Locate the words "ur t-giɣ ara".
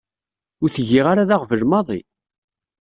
0.63-1.29